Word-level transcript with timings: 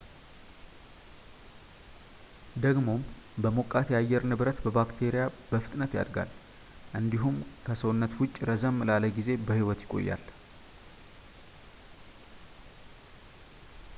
ደግሞም 2.63 3.01
በሞቃት 3.43 3.89
የአየር 3.93 4.23
ንብረት 4.31 4.59
ባክቴሪያ 4.77 5.23
በፍጥነት 5.51 5.91
ያድጋል 5.99 6.31
እንዲሁም 7.01 7.35
ከሰውነት 7.67 8.15
ውጭ 8.23 8.33
ረዘም 8.51 8.83
ላለ 8.89 9.13
ጊዜ 9.19 9.29
በህይወት 9.49 9.85
ይቆያል 9.85 10.25